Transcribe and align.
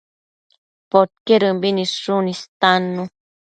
Podquedëmbi 0.91 1.69
nidshun 1.75 2.25
istannu 2.33 3.03